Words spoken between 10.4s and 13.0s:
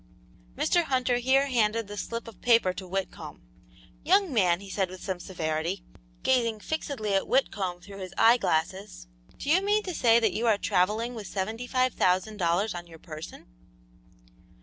are travelling with seventy five thousand dollars on your